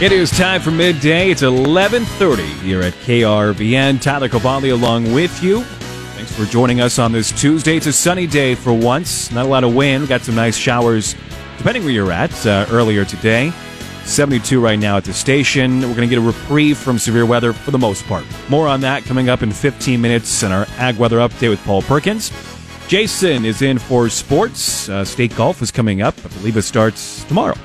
[0.00, 1.30] It is time for midday.
[1.30, 3.98] It's 11:30 here at KRVN.
[4.00, 5.60] Tyler Cavalli along with you.
[6.14, 7.76] Thanks for joining us on this Tuesday.
[7.76, 9.30] It's a sunny day for once.
[9.30, 10.08] Not a lot of wind.
[10.08, 11.14] Got some nice showers,
[11.58, 12.46] depending where you're at.
[12.46, 13.52] Uh, earlier today,
[14.06, 15.80] 72 right now at the station.
[15.82, 18.24] We're going to get a reprieve from severe weather for the most part.
[18.48, 21.82] More on that coming up in 15 minutes in our ag weather update with Paul
[21.82, 22.32] Perkins.
[22.88, 24.88] Jason is in for sports.
[24.88, 26.14] Uh, state golf is coming up.
[26.24, 27.58] I believe it starts tomorrow.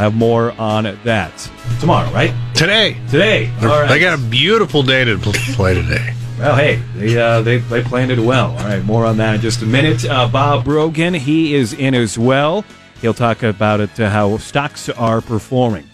[0.00, 2.32] We'll have more on that tomorrow, right?
[2.54, 2.96] Today.
[3.10, 3.52] Today.
[3.60, 3.86] All right.
[3.86, 6.14] They got a beautiful day to play today.
[6.38, 8.52] Well, hey, they uh, they they planned it well.
[8.52, 10.06] All right, more on that in just a minute.
[10.06, 12.64] Uh, Bob Brogan, he is in as well.
[13.02, 15.86] He'll talk about it, uh, how stocks are performing.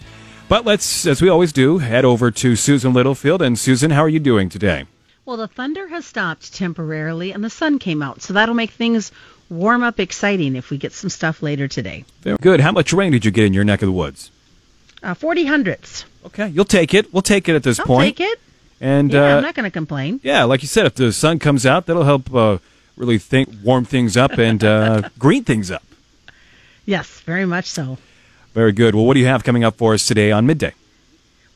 [0.47, 3.41] But let's, as we always do, head over to Susan Littlefield.
[3.41, 4.85] And Susan, how are you doing today?
[5.25, 9.11] Well, the thunder has stopped temporarily and the sun came out, so that'll make things
[9.49, 12.05] warm up exciting if we get some stuff later today.
[12.21, 12.59] Very good.
[12.59, 14.31] How much rain did you get in your neck of the woods?
[15.03, 16.05] Uh, 40 hundredths.
[16.25, 17.13] Okay, you'll take it.
[17.13, 17.89] We'll take it at this point.
[17.89, 18.17] I'll point.
[18.17, 18.39] take it.
[18.81, 20.19] And Yeah, uh, I'm not going to complain.
[20.23, 22.57] yeah, like you said, if the sun comes out, that'll help uh,
[22.95, 25.83] really think, warm things up and uh, green things up.
[26.85, 27.97] Yes, very much so.
[28.53, 28.95] Very good.
[28.95, 30.73] Well, what do you have coming up for us today on midday?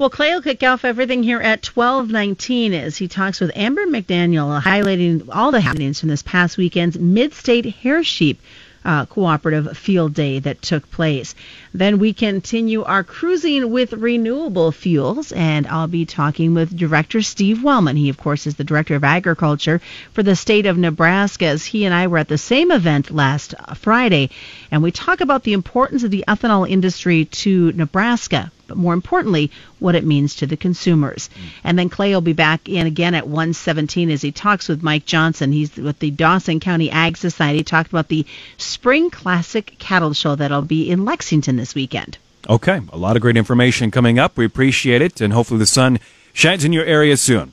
[0.01, 4.59] Well, Clay will kick off everything here at 12:19 as he talks with Amber McDaniel,
[4.59, 8.41] highlighting all the happenings from this past weekend's Mid-State Hair Sheep
[8.83, 11.35] uh, Cooperative Field Day that took place.
[11.71, 17.63] Then we continue our cruising with renewable fuels, and I'll be talking with Director Steve
[17.63, 17.95] Wellman.
[17.95, 19.81] He, of course, is the Director of Agriculture
[20.13, 23.53] for the state of Nebraska, as he and I were at the same event last
[23.53, 24.31] uh, Friday,
[24.71, 29.51] and we talk about the importance of the ethanol industry to Nebraska but more importantly,
[29.79, 31.29] what it means to the consumers.
[31.29, 31.49] Mm.
[31.65, 35.05] And then Clay will be back in again at 117 as he talks with Mike
[35.05, 35.51] Johnson.
[35.51, 37.57] He's with the Dawson County Ag Society.
[37.57, 42.17] He talked about the Spring Classic Cattle Show that'll be in Lexington this weekend.
[42.49, 44.37] Okay, a lot of great information coming up.
[44.37, 45.99] We appreciate it, and hopefully the sun
[46.31, 47.51] shines in your area soon.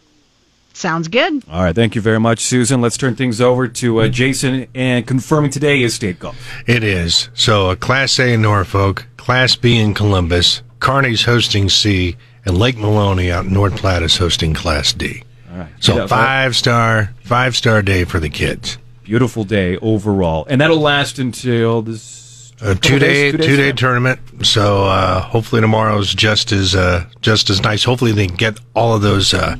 [0.79, 1.43] Sounds good.
[1.51, 2.81] All right, thank you very much, Susan.
[2.81, 6.37] Let's turn things over to uh, Jason and confirming today is state golf.
[6.69, 7.31] It is.
[7.35, 12.15] So a Class A in Norfolk, Class B in Columbus, Kearney's hosting C,
[12.47, 15.25] and Lake Maloney out in North Platte is hosting Class D.
[15.51, 18.79] All right, So five star, five star day for the kids.
[19.03, 23.73] beautiful day overall, and that'll last until this A two day, two days two day
[23.73, 24.21] tournament.
[24.47, 27.83] So uh, hopefully tomorrow's just as uh, just as nice.
[27.83, 29.57] Hopefully they can get all of those uh,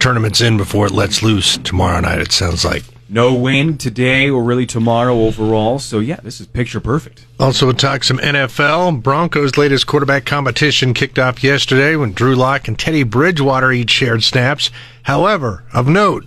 [0.00, 2.20] tournaments in before it lets loose tomorrow night.
[2.20, 2.82] It sounds like.
[3.12, 5.80] No wind today or really tomorrow overall.
[5.80, 7.26] So yeah, this is picture perfect.
[7.40, 9.02] Also, we'll talk some NFL.
[9.02, 14.22] Broncos' latest quarterback competition kicked off yesterday when Drew Lock and Teddy Bridgewater each shared
[14.22, 14.70] snaps.
[15.02, 16.24] However, of note,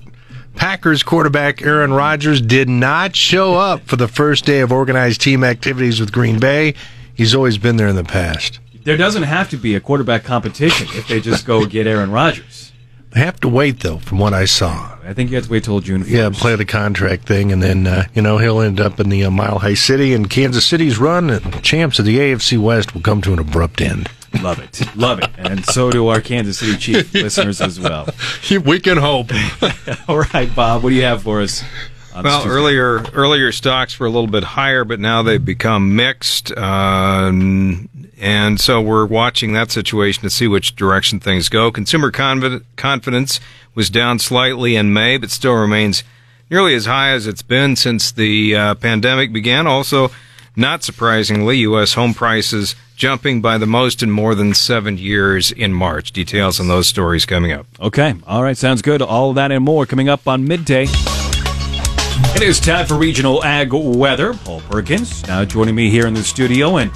[0.56, 5.44] Packers quarterback Aaron Rodgers did not show up for the first day of organized team
[5.44, 6.74] activities with Green Bay.
[7.16, 8.60] He's always been there in the past.
[8.84, 12.73] There doesn't have to be a quarterback competition if they just go get Aaron Rodgers.
[13.14, 14.98] They have to wait, though, from what I saw.
[15.06, 16.10] I think you have to wait till June 1st.
[16.10, 19.26] Yeah, play the contract thing, and then, uh, you know, he'll end up in the
[19.26, 23.02] uh, Mile High City, and Kansas City's run, and champs of the AFC West will
[23.02, 24.10] come to an abrupt end.
[24.42, 24.82] Love it.
[24.96, 25.30] Love it.
[25.38, 28.08] And so do our Kansas City Chief listeners as well.
[28.66, 29.30] we can hope.
[30.08, 31.64] All right, Bob, what do you have for us?
[32.22, 37.90] Well, earlier earlier stocks were a little bit higher, but now they've become mixed, um,
[38.20, 41.72] and so we're watching that situation to see which direction things go.
[41.72, 43.40] Consumer confi- confidence
[43.76, 46.04] was down slightly in May, but still remains
[46.50, 49.66] nearly as high as it's been since the uh, pandemic began.
[49.66, 50.12] Also,
[50.56, 51.94] not surprisingly, U.S.
[51.94, 56.12] home prices jumping by the most in more than seven years in March.
[56.12, 57.66] Details on those stories coming up.
[57.80, 58.14] Okay.
[58.28, 58.56] All right.
[58.56, 59.02] Sounds good.
[59.02, 60.86] All that and more coming up on midday.
[62.36, 64.34] It is time for regional ag weather.
[64.34, 66.92] Paul Perkins now joining me here in the studio, and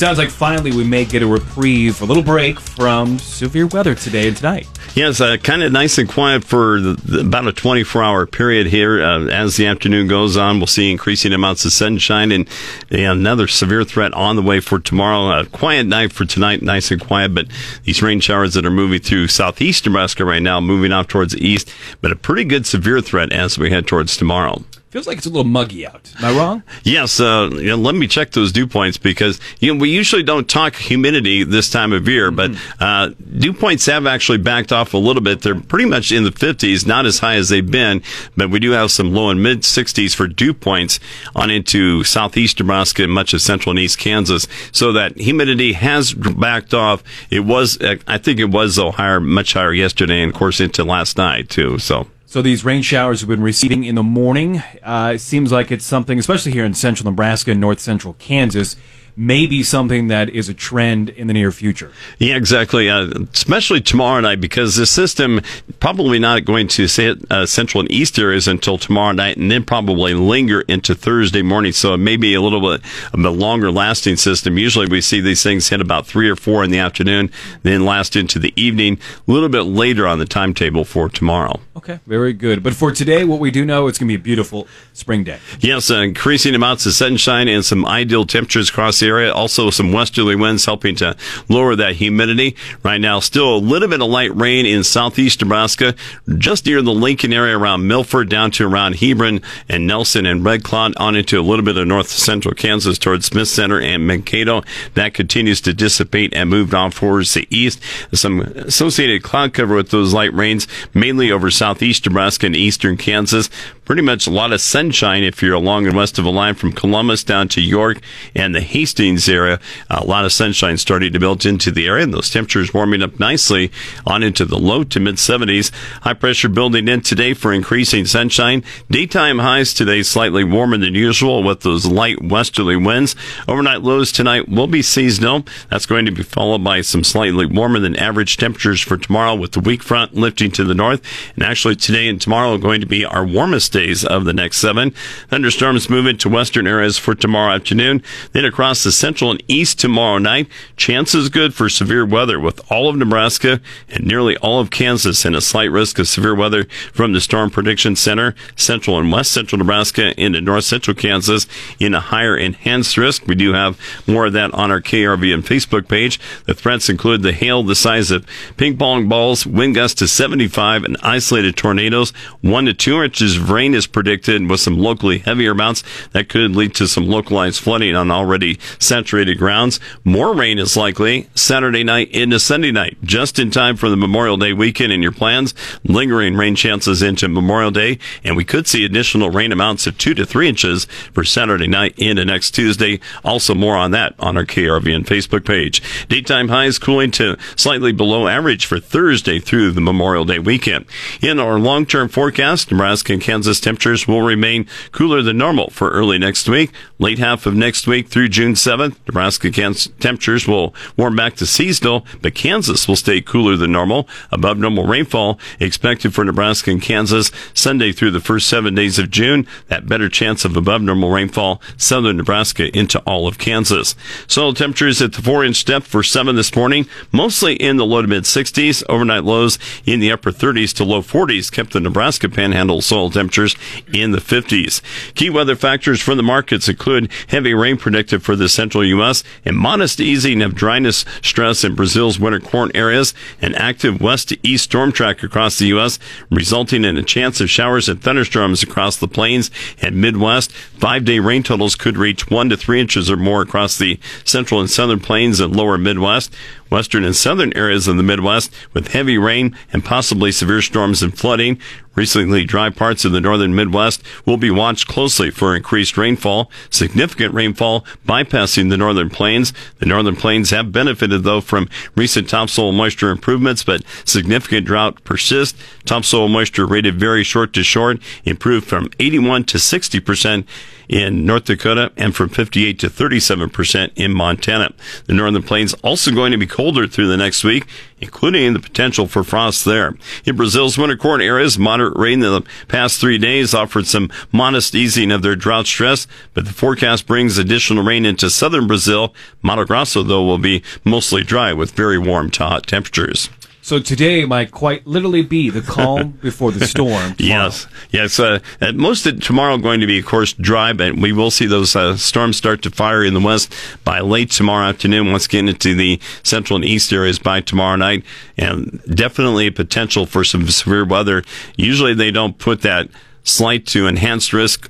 [0.00, 4.28] sounds like finally we may get a reprieve, a little break from severe weather today
[4.28, 4.66] and tonight.
[4.94, 8.68] Yes, uh, kind of nice and quiet for the, the, about a 24 hour period
[8.68, 9.02] here.
[9.02, 12.48] Uh, as the afternoon goes on, we'll see increasing amounts of sunshine and,
[12.90, 15.38] and another severe threat on the way for tomorrow.
[15.38, 17.48] A quiet night for tonight, nice and quiet, but
[17.84, 21.46] these rain showers that are moving through southeast Nebraska right now, moving off towards the
[21.46, 21.70] east,
[22.00, 24.64] but a pretty good severe threat as we head towards tomorrow.
[24.90, 26.12] Feels like it's a little muggy out.
[26.18, 26.62] Am I wrong?
[26.82, 30.22] Yes, uh, you know, let me check those dew points because you know we usually
[30.22, 34.94] don't talk humidity this time of year, but uh, dew points have actually backed off
[34.94, 35.42] a little bit.
[35.42, 38.02] They're pretty much in the 50s, not as high as they've been,
[38.36, 40.98] but we do have some low and mid 60s for dew points
[41.36, 44.48] on into southeast Nebraska and much of central and east Kansas.
[44.72, 47.04] So that humidity has backed off.
[47.30, 50.82] It was, I think, it was though higher, much higher yesterday, and of course into
[50.82, 51.78] last night too.
[51.78, 52.08] So.
[52.30, 54.62] So these rain showers have been receding in the morning.
[54.84, 58.76] Uh, it seems like it's something, especially here in central Nebraska and north central Kansas,
[59.20, 61.92] may be something that is a trend in the near future.
[62.18, 62.88] Yeah, exactly.
[62.88, 65.42] Uh, especially tomorrow night, because the system
[65.78, 69.62] probably not going to hit uh, central and east areas until tomorrow night, and then
[69.62, 71.72] probably linger into Thursday morning.
[71.72, 72.80] So it may be a little bit
[73.12, 74.56] of a longer lasting system.
[74.56, 77.30] Usually we see these things hit about three or four in the afternoon,
[77.62, 81.60] then last into the evening, a little bit later on the timetable for tomorrow.
[81.76, 82.62] Okay, very good.
[82.62, 85.40] But for today, what we do know, it's going to be a beautiful spring day.
[85.60, 89.32] Yes, uh, increasing amounts of sunshine and some ideal temperatures across the area.
[89.32, 91.16] Also, some westerly winds helping to
[91.48, 92.56] lower that humidity.
[92.82, 95.94] Right now, still a little bit of light rain in southeast Nebraska,
[96.38, 100.64] just near the Lincoln area around Milford, down to around Hebron and Nelson and Red
[100.64, 104.62] Cloud, on into a little bit of north central Kansas towards Smith Center and Mankato.
[104.94, 107.80] That continues to dissipate and move on towards the east.
[108.12, 113.50] Some associated cloud cover with those light rains, mainly over southeast Nebraska and eastern Kansas
[113.90, 116.70] pretty much a lot of sunshine if you're along and west of the line from
[116.70, 118.00] Columbus down to York
[118.36, 119.58] and the Hastings area.
[119.90, 123.18] A lot of sunshine starting to build into the area, and those temperatures warming up
[123.18, 123.72] nicely
[124.06, 125.72] on into the low to mid 70s.
[126.02, 128.62] High pressure building in today for increasing sunshine.
[128.88, 133.16] Daytime highs today slightly warmer than usual with those light westerly winds.
[133.48, 135.44] Overnight lows tonight will be seasonal.
[135.68, 139.50] That's going to be followed by some slightly warmer than average temperatures for tomorrow with
[139.50, 141.02] the weak front lifting to the north.
[141.34, 144.32] And actually today and tomorrow are going to be our warmest days days of the
[144.32, 144.90] next seven.
[145.28, 150.18] Thunderstorms move into western areas for tomorrow afternoon, then across the central and east tomorrow
[150.18, 150.48] night.
[150.76, 155.34] Chances good for severe weather with all of Nebraska and nearly all of Kansas and
[155.34, 159.58] a slight risk of severe weather from the Storm Prediction Center, central and west central
[159.58, 161.46] Nebraska into north central Kansas
[161.78, 163.26] in a higher enhanced risk.
[163.26, 166.20] We do have more of that on our KRVN Facebook page.
[166.44, 170.84] The threats include the hail the size of ping pong balls, wind gusts to 75,
[170.84, 172.10] and isolated tornadoes,
[172.42, 176.28] one to two inches of rain rain is predicted with some locally heavier amounts that
[176.28, 179.78] could lead to some localized flooding on already saturated grounds.
[180.02, 184.36] More rain is likely Saturday night into Sunday night, just in time for the Memorial
[184.36, 185.54] Day weekend and your plans.
[185.84, 190.14] Lingering rain chances into Memorial Day, and we could see additional rain amounts of two
[190.14, 192.98] to three inches for Saturday night into next Tuesday.
[193.24, 195.80] Also, more on that on our KRVN Facebook page.
[196.08, 200.86] Daytime highs cooling to slightly below average for Thursday through the Memorial Day weekend.
[201.22, 206.18] In our long-term forecast, Nebraska and Kansas temperatures will remain cooler than normal for early
[206.18, 206.70] next week.
[207.00, 212.04] Late half of next week through June 7th, Nebraska temperatures will warm back to seasonal,
[212.20, 214.06] but Kansas will stay cooler than normal.
[214.30, 219.10] Above normal rainfall expected for Nebraska and Kansas Sunday through the first seven days of
[219.10, 219.46] June.
[219.68, 223.96] That better chance of above normal rainfall southern Nebraska into all of Kansas.
[224.26, 228.02] Soil temperatures at the four inch depth for seven this morning, mostly in the low
[228.02, 228.82] to mid 60s.
[228.90, 233.56] Overnight lows in the upper 30s to low 40s kept the Nebraska panhandle soil temperatures
[233.90, 234.82] in the 50s.
[235.14, 236.89] Key weather factors for the markets include
[237.28, 239.22] heavy rain predicted for the central U.S.
[239.44, 244.38] and modest easing of dryness stress in Brazil's winter corn areas, an active west to
[244.42, 245.98] east storm track across the U.S.,
[246.30, 249.50] resulting in a chance of showers and thunderstorms across the plains
[249.80, 250.52] and Midwest.
[250.52, 254.60] Five day rain totals could reach one to three inches or more across the central
[254.60, 256.34] and southern plains and lower Midwest
[256.70, 261.16] western and southern areas of the Midwest with heavy rain and possibly severe storms and
[261.16, 261.60] flooding.
[261.96, 267.34] Recently dry parts of the northern Midwest will be watched closely for increased rainfall, significant
[267.34, 269.52] rainfall bypassing the northern plains.
[269.78, 275.60] The northern plains have benefited though from recent topsoil moisture improvements, but significant drought persists.
[275.84, 280.46] Topsoil moisture rated very short to short improved from 81 to 60 percent
[280.90, 284.74] in North Dakota and from 58 to 37% in Montana.
[285.06, 287.66] The northern plains also going to be colder through the next week,
[288.00, 289.94] including the potential for frost there.
[290.26, 294.74] In Brazil's winter corn areas, moderate rain in the past three days offered some modest
[294.74, 299.14] easing of their drought stress, but the forecast brings additional rain into southern Brazil.
[299.42, 303.30] Mato Grosso, though, will be mostly dry with very warm to hot temperatures.
[303.70, 307.14] So today might quite literally be the calm before the storm.
[307.14, 307.14] Tomorrow.
[307.18, 308.18] Yes, yes.
[308.18, 308.40] Uh,
[308.74, 311.96] most of tomorrow going to be, of course, dry, but we will see those uh,
[311.96, 315.12] storms start to fire in the west by late tomorrow afternoon.
[315.12, 318.04] Once again into the central and east areas by tomorrow night,
[318.36, 321.22] and definitely a potential for some severe weather.
[321.54, 322.88] Usually, they don't put that
[323.22, 324.68] slight to enhanced risk.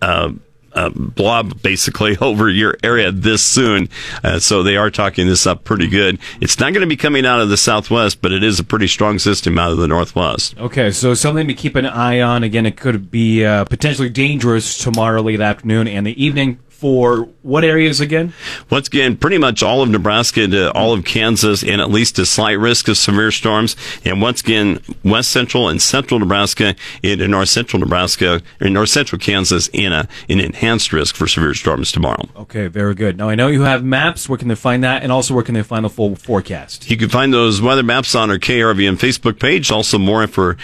[0.00, 0.32] Uh,
[0.74, 3.88] uh, blob basically over your area this soon.
[4.22, 6.18] Uh, so they are talking this up pretty good.
[6.40, 8.86] It's not going to be coming out of the southwest, but it is a pretty
[8.86, 10.58] strong system out of the northwest.
[10.58, 12.42] Okay, so something to keep an eye on.
[12.42, 17.62] Again, it could be uh, potentially dangerous tomorrow late afternoon and the evening for what
[17.62, 18.32] areas again?
[18.68, 22.26] Once again, pretty much all of Nebraska to all of Kansas, and at least a
[22.26, 23.76] slight risk of severe storms.
[24.04, 29.20] And once again, west central and central Nebraska, in north central Nebraska, in north central
[29.20, 32.28] Kansas, in a an enhanced risk for severe storms tomorrow.
[32.34, 33.16] Okay, very good.
[33.16, 34.28] Now I know you have maps.
[34.28, 35.04] Where can they find that?
[35.04, 36.90] And also, where can they find the full forecast?
[36.90, 39.70] You can find those weather maps on our KRVN Facebook page.
[39.70, 40.56] Also, more for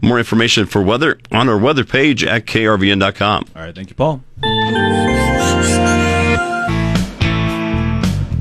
[0.00, 3.46] more information for weather on our weather page at krvn.com.
[3.54, 4.22] All right, thank you, Paul.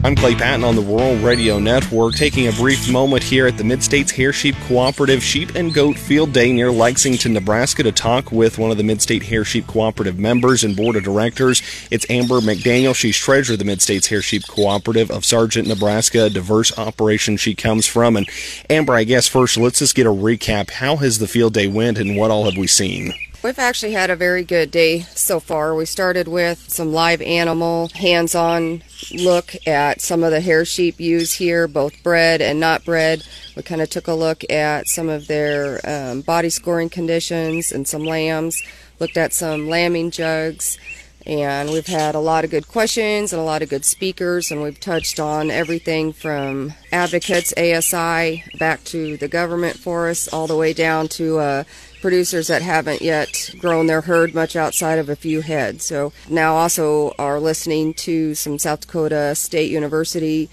[0.06, 3.64] I'm Clay Patton on the Rural Radio Network, taking a brief moment here at the
[3.64, 8.60] Mid-States Hair Sheep Cooperative Sheep and Goat Field Day near Lexington, Nebraska, to talk with
[8.60, 11.64] one of the Mid-State Hair Sheep Cooperative members and board of directors.
[11.90, 12.94] It's Amber McDaniel.
[12.94, 17.56] She's treasurer of the Mid-States Hair Sheep Cooperative of Sargent, Nebraska, a diverse operation she
[17.56, 18.16] comes from.
[18.16, 18.30] And
[18.70, 20.70] Amber, I guess first, let's just get a recap.
[20.70, 23.16] How has the field day went, and what all have we seen?
[23.46, 25.76] We've actually had a very good day so far.
[25.76, 28.82] We started with some live animal, hands on
[29.14, 33.22] look at some of the hair sheep used here, both bred and not bred.
[33.56, 37.88] We kind of took a look at some of their um, body scoring conditions and
[37.88, 38.64] some lambs,
[39.00, 40.80] looked at some lambing jugs.
[41.28, 44.62] And we've had a lot of good questions and a lot of good speakers, and
[44.62, 50.56] we've touched on everything from advocates, ASI, back to the government for us, all the
[50.56, 51.64] way down to uh,
[52.06, 55.82] producers that haven't yet grown their herd much outside of a few head.
[55.82, 60.48] So now also are listening to some South Dakota State University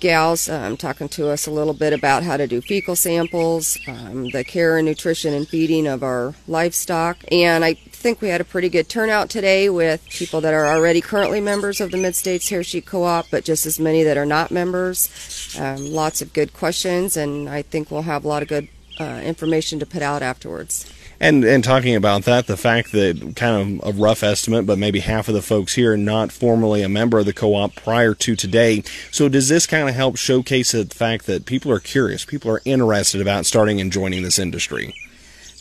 [0.00, 4.30] gals um, talking to us a little bit about how to do fecal samples, um,
[4.30, 7.18] the care and nutrition and feeding of our livestock.
[7.30, 11.00] And I think we had a pretty good turnout today with people that are already
[11.00, 14.16] currently members of the Mid States Hair Sheep Co op, but just as many that
[14.16, 15.56] are not members.
[15.56, 18.66] Um, lots of good questions, and I think we'll have a lot of good
[18.98, 20.92] uh, information to put out afterwards.
[21.18, 25.00] And and talking about that, the fact that kind of a rough estimate, but maybe
[25.00, 28.36] half of the folks here are not formally a member of the co-op prior to
[28.36, 28.82] today.
[29.10, 32.60] So does this kind of help showcase the fact that people are curious, people are
[32.64, 34.94] interested about starting and joining this industry?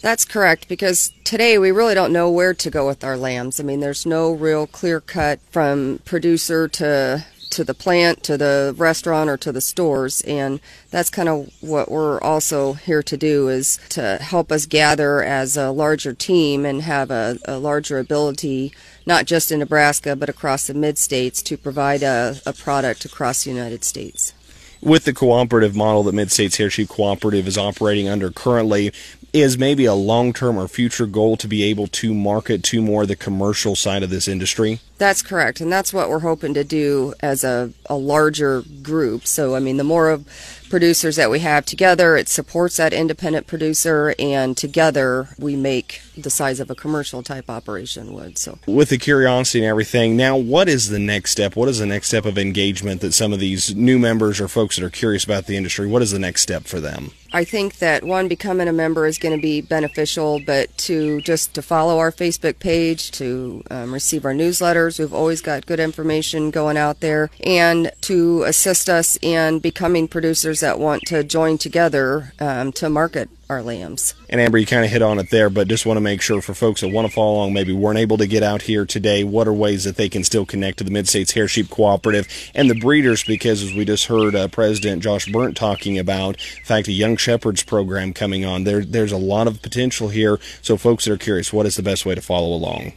[0.02, 3.60] That's correct because today we really don't know where to go with our lambs.
[3.60, 8.74] I mean, there's no real clear cut from producer to to the plant, to the
[8.78, 10.22] restaurant, or to the stores.
[10.22, 10.60] And
[10.92, 15.56] that's kind of what we're also here to do is to help us gather as
[15.56, 18.74] a larger team and have a, a larger ability,
[19.06, 23.44] not just in Nebraska, but across the mid states to provide a, a product across
[23.44, 24.34] the United States
[24.82, 28.94] with the cooperative model that Mid States Hair Sheep Cooperative is operating under currently,
[29.36, 33.06] is maybe a long term or future goal to be able to market to more
[33.06, 34.80] the commercial side of this industry?
[34.98, 39.28] That's correct, and that's what we're hoping to do as a, a larger group.
[39.28, 40.26] So, I mean, the more of
[40.70, 46.30] producers that we have together, it supports that independent producer, and together we make the
[46.30, 48.38] size of a commercial type operation would.
[48.38, 51.56] So, with the curiosity and everything, now what is the next step?
[51.56, 54.78] What is the next step of engagement that some of these new members or folks
[54.78, 55.88] that are curious about the industry?
[55.88, 57.12] What is the next step for them?
[57.34, 61.54] I think that one becoming a member is going to be beneficial, but to just
[61.56, 66.50] to follow our Facebook page, to um, receive our newsletters, we've always got good information
[66.50, 72.34] going out there, and to assist us in becoming producers that want to join together
[72.40, 74.16] um, to market our lambs.
[74.32, 76.42] And Amber, you kind of hit on it there, but just want to make sure
[76.42, 79.24] for folks that want to follow along, maybe weren't able to get out here today,
[79.24, 82.28] what are ways that they can still connect to the Mid States Hair Sheep Cooperative
[82.56, 83.24] and the breeders?
[83.24, 87.16] Because as we just heard uh, President Josh Burnt talking about, in fact, a Young
[87.16, 90.40] Shepherds program coming on, there, there's a lot of potential here.
[90.64, 92.94] So, folks that are curious, what is the best way to follow along?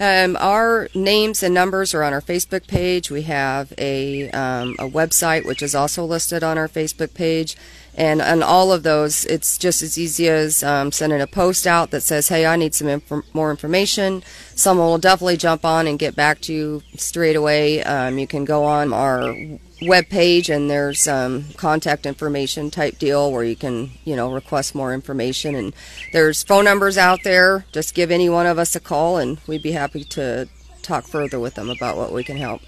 [0.00, 3.10] Um, our names and numbers are on our Facebook page.
[3.10, 7.56] We have a, um, a website which is also listed on our Facebook page.
[7.96, 11.90] And on all of those, it's just as easy as um, sending a post out
[11.90, 14.22] that says, hey, I need some inf- more information.
[14.54, 17.82] Someone will definitely jump on and get back to you straight away.
[17.82, 19.34] Um, you can go on our
[19.82, 24.74] web page and there's um, contact information type deal where you can you know request
[24.74, 25.74] more information and
[26.12, 29.62] there's phone numbers out there just give any one of us a call and we'd
[29.62, 30.48] be happy to
[30.82, 32.60] talk further with them about what we can help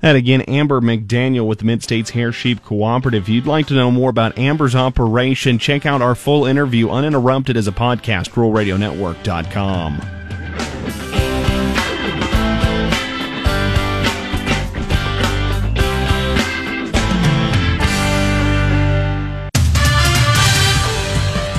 [0.00, 3.24] and again, Amber McDaniel with the Mid States Hair Sheep Cooperative.
[3.24, 7.56] If you'd like to know more about Amber's operation, check out our full interview uninterrupted
[7.56, 11.17] as a podcast, ruralradionetwork.com.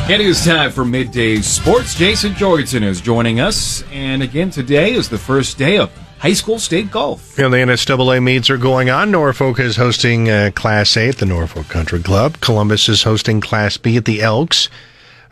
[0.09, 1.93] It is time for midday sports.
[1.93, 6.57] Jason Jorgensen is joining us, and again today is the first day of high school
[6.57, 7.37] state golf.
[7.37, 9.11] Yeah, the NSAA meets are going on.
[9.11, 12.39] Norfolk is hosting uh, Class A at the Norfolk Country Club.
[12.41, 14.67] Columbus is hosting Class B at the Elks.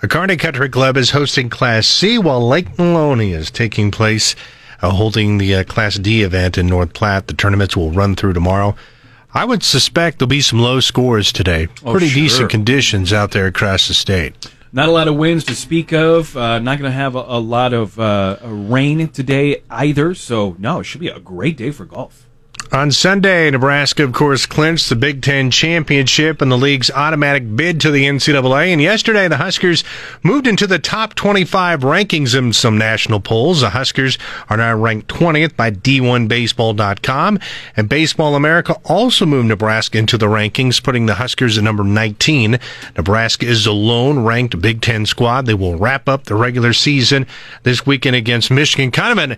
[0.03, 4.35] A Kearney Country Club is hosting Class C, while Lake Maloney is taking place
[4.83, 7.25] uh, holding the uh, Class D event in North Platte.
[7.25, 8.75] The tournaments will run through tomorrow.
[9.33, 11.67] I would suspect there'll be some low scores today.
[11.83, 12.21] Oh, Pretty sure.
[12.21, 14.51] decent conditions out there across the state.
[14.71, 16.35] Not a lot of winds to speak of.
[16.35, 20.13] Uh, not going to have a, a lot of uh, rain today either.
[20.13, 22.26] So, no, it should be a great day for golf.
[22.69, 27.79] On Sunday, Nebraska, of course, clinched the Big Ten championship and the league's automatic bid
[27.81, 28.73] to the NCAA.
[28.73, 29.85] And yesterday, the Huskers
[30.21, 33.61] moved into the top 25 rankings in some national polls.
[33.61, 34.17] The Huskers
[34.49, 37.39] are now ranked 20th by D1Baseball.com.
[37.77, 42.59] And Baseball America also moved Nebraska into the rankings, putting the Huskers at number 19.
[42.97, 45.45] Nebraska is the lone ranked Big Ten squad.
[45.45, 47.27] They will wrap up the regular season
[47.63, 48.91] this weekend against Michigan.
[48.91, 49.37] Kind of an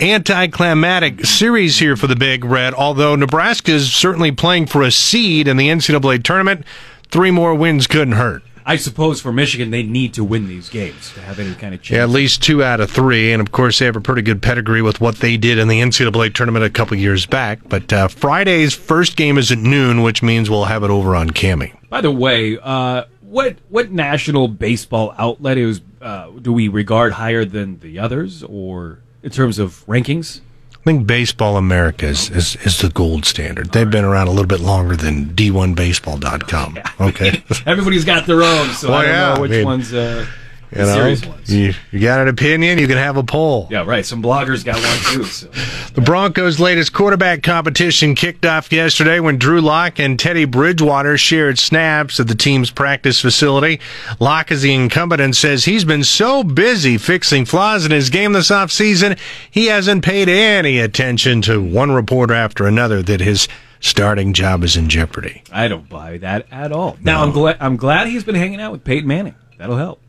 [0.00, 5.46] anticlimactic series here for the Big Red, although Nebraska is certainly playing for a seed
[5.46, 6.64] in the NCAA tournament.
[7.10, 8.42] Three more wins couldn't hurt.
[8.64, 11.82] I suppose for Michigan, they need to win these games to have any kind of
[11.82, 11.96] chance.
[11.96, 14.42] Yeah, at least two out of three, and of course they have a pretty good
[14.42, 17.60] pedigree with what they did in the NCAA tournament a couple years back.
[17.68, 21.30] But uh, Friday's first game is at noon, which means we'll have it over on
[21.30, 21.74] KAMI.
[21.88, 27.44] By the way, uh, what what national baseball outlet is uh, do we regard higher
[27.44, 30.40] than the others, or in terms of rankings?
[30.72, 33.72] I think Baseball America is, is, is the gold standard.
[33.72, 36.78] They've been around a little bit longer than D1Baseball.com.
[37.00, 37.42] Okay.
[37.66, 40.26] Everybody's got their own, so Well, I don't yeah, know I which mean, one's uh,
[40.72, 41.52] You know, serious ones.
[41.52, 43.66] you, you got an opinion, you can have a poll.
[43.70, 44.06] Yeah, right.
[44.06, 45.24] Some bloggers got one too.
[45.24, 45.48] So.
[45.94, 51.58] The Broncos' latest quarterback competition kicked off yesterday when Drew Lock and Teddy Bridgewater shared
[51.58, 53.80] snaps at the team's practice facility.
[54.20, 58.32] Lock is the incumbent and says he's been so busy fixing flaws in his game
[58.32, 59.18] this offseason,
[59.50, 63.48] he hasn't paid any attention to one reporter after another that his
[63.80, 65.42] starting job is in jeopardy.
[65.50, 66.96] I don't buy that at all.
[67.00, 69.34] Now I'm glad I'm glad he's been hanging out with Peyton Manning.
[69.58, 70.00] That'll help.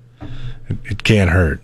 [0.86, 1.62] It can't hurt.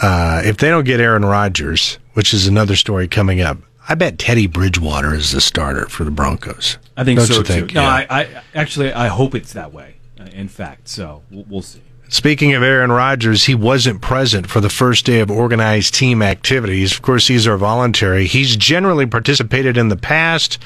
[0.00, 3.58] Uh, if they don't get Aaron Rodgers, which is another story coming up,
[3.88, 6.78] I bet Teddy Bridgewater is the starter for the Broncos.
[6.96, 7.74] I think Don't so you too.
[7.74, 7.88] No, Yeah.
[8.08, 9.96] I, I actually I hope it's that way.
[10.20, 11.82] uh, In fact, so we'll, we'll see.
[12.08, 16.92] Speaking of Aaron Rodgers, he wasn't present for the first day of organized team activities.
[16.92, 18.26] Of course, these are voluntary.
[18.26, 20.58] He's generally participated in the past,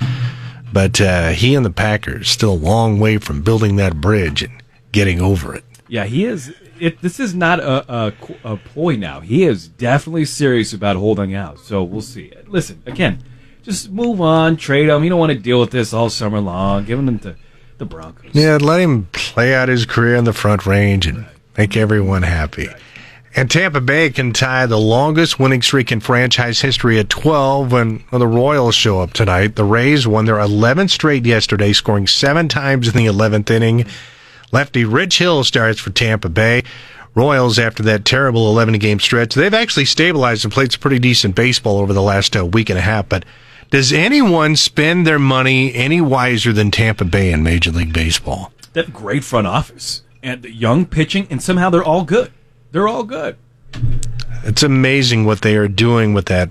[0.73, 4.61] but uh, he and the Packers still a long way from building that bridge and
[4.91, 5.63] getting over it.
[5.89, 6.53] Yeah, he is.
[6.81, 8.13] It, this is not a, a,
[8.45, 9.21] a ploy now.
[9.21, 11.59] He is definitely serious about holding out.
[11.59, 12.33] So we'll see.
[12.47, 13.23] Listen, again,
[13.63, 15.03] just move on, trade him.
[15.03, 16.85] You don't want to deal with this all summer long.
[16.85, 17.37] Give him to
[17.79, 18.35] the Broncos.
[18.35, 22.69] Yeah, let him play out his career in the front range and make everyone happy.
[23.35, 28.03] And Tampa Bay can tie the longest winning streak in franchise history at 12 when
[28.11, 29.57] the Royals show up tonight.
[29.57, 33.85] The Rays won their 11th straight yesterday, scoring seven times in the 11th inning.
[34.53, 36.63] Lefty Rich Hill starts for Tampa Bay.
[37.15, 41.35] Royals, after that terrible 11 game stretch, they've actually stabilized and played some pretty decent
[41.35, 43.09] baseball over the last uh, week and a half.
[43.09, 43.25] But
[43.71, 48.53] does anyone spend their money any wiser than Tampa Bay in Major League Baseball?
[48.75, 52.33] They have great front office and the young pitching, and somehow they're all good.
[52.73, 53.37] They're all good.
[54.45, 56.51] It's amazing what they are doing with that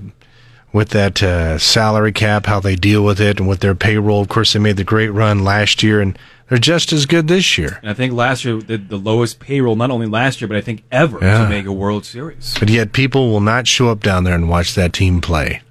[0.74, 4.22] with that uh, salary cap, how they deal with it, and with their payroll.
[4.22, 7.58] Of course, they made the great run last year, and they're just as good this
[7.58, 7.80] year.
[7.82, 10.62] And I think last year did the lowest payroll, not only last year, but I
[10.62, 11.44] think ever Yeah.
[11.44, 12.56] to make a World Series.
[12.60, 15.62] But yet, people will not show up down there and watch that team play.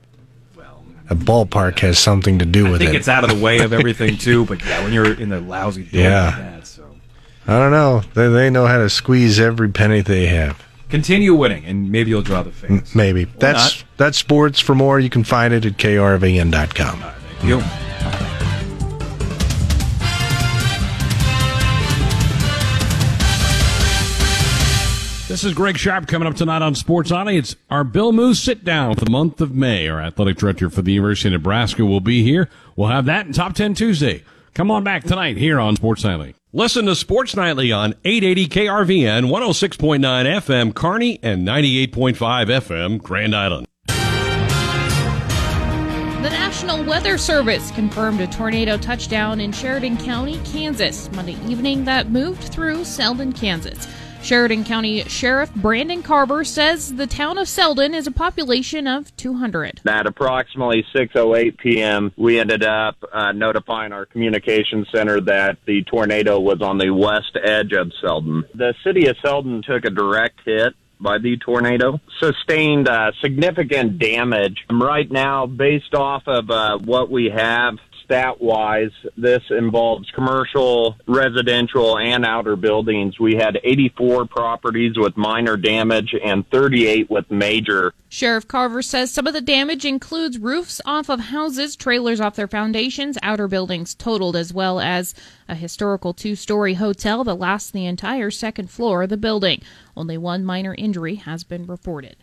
[1.10, 2.96] A ballpark has something to do I with think it.
[2.96, 4.46] it's out of the way of everything too.
[4.46, 6.24] But yeah, when you're in the lousy Yeah.
[6.24, 6.82] like that, so
[7.46, 8.02] I don't know.
[8.14, 10.62] They, they know how to squeeze every penny they have.
[10.88, 12.94] continue winning, and maybe you'll draw the fans.
[12.94, 13.84] Maybe that's not?
[13.98, 14.60] that's sports.
[14.60, 16.98] For more, you can find it at krvn.com.
[17.40, 17.58] Thank you.
[17.58, 18.13] Mm.
[25.34, 27.36] This is Greg Sharp coming up tonight on Sports Nightly.
[27.36, 29.88] It's our Bill Moos sit down for the month of May.
[29.88, 32.48] Our athletic director for the University of Nebraska will be here.
[32.76, 34.22] We'll have that in Top 10 Tuesday.
[34.54, 36.36] Come on back tonight here on Sports Nightly.
[36.52, 43.66] Listen to Sports Nightly on 880 KRVN, 106.9 FM Kearney, and 98.5 FM Grand Island.
[43.88, 43.94] The
[46.30, 52.44] National Weather Service confirmed a tornado touchdown in Sheridan County, Kansas, Monday evening that moved
[52.44, 53.88] through Selden, Kansas.
[54.24, 59.82] Sheridan County Sheriff Brandon Carver says the town of Selden is a population of 200.
[59.86, 66.40] At approximately 6:08 p.m., we ended up uh, notifying our communications center that the tornado
[66.40, 68.44] was on the west edge of Selden.
[68.54, 74.64] The city of Selden took a direct hit by the tornado, sustained uh, significant damage.
[74.70, 77.74] Right now, based off of uh, what we have
[78.04, 83.18] stat wise, this involves commercial, residential, and outer buildings.
[83.18, 87.92] We had 84 properties with minor damage and 38 with major.
[88.08, 92.46] Sheriff Carver says some of the damage includes roofs off of houses, trailers off their
[92.46, 95.14] foundations, outer buildings totaled, as well as
[95.48, 99.62] a historical two story hotel that lasts the entire second floor of the building.
[99.96, 102.16] Only one minor injury has been reported.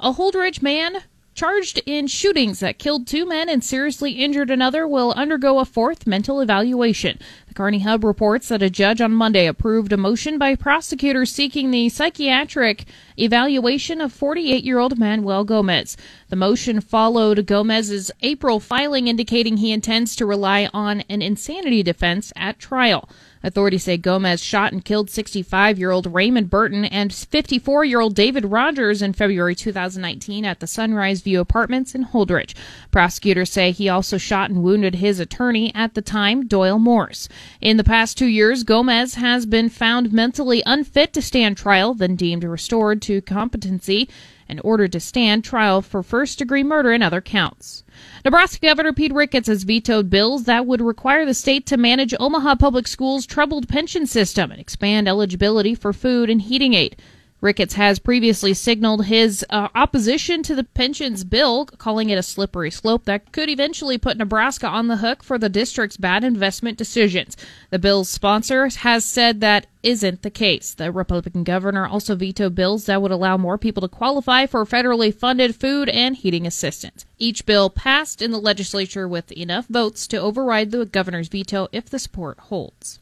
[0.00, 1.02] A Holdrege man
[1.38, 6.04] charged in shootings that killed two men and seriously injured another will undergo a fourth
[6.04, 7.16] mental evaluation.
[7.46, 11.70] The Kearney Hub reports that a judge on Monday approved a motion by prosecutors seeking
[11.70, 15.96] the psychiatric evaluation of 48 year old Manuel Gomez.
[16.28, 22.32] The motion followed Gomez's April filing indicating he intends to rely on an insanity defense
[22.34, 23.08] at trial.
[23.42, 28.14] Authorities say Gomez shot and killed 65 year old Raymond Burton and 54 year old
[28.14, 32.54] David Rogers in February 2019 at the Sunrise View Apartments in Holdrege.
[32.90, 37.28] Prosecutors say he also shot and wounded his attorney at the time, Doyle Morse.
[37.60, 42.16] In the past two years, Gomez has been found mentally unfit to stand trial, then
[42.16, 44.08] deemed restored to competency
[44.48, 47.84] and ordered to stand trial for first degree murder and other counts.
[48.24, 52.56] Nebraska Governor Pete Ricketts has vetoed bills that would require the state to manage Omaha
[52.56, 56.96] Public Schools' troubled pension system and expand eligibility for food and heating aid.
[57.40, 62.70] Ricketts has previously signaled his uh, opposition to the pensions bill, calling it a slippery
[62.70, 67.36] slope that could eventually put Nebraska on the hook for the district's bad investment decisions.
[67.70, 70.74] The bill's sponsor has said that isn't the case.
[70.74, 75.14] The Republican governor also vetoed bills that would allow more people to qualify for federally
[75.14, 77.06] funded food and heating assistance.
[77.18, 81.88] Each bill passed in the legislature with enough votes to override the governor's veto if
[81.88, 82.98] the support holds.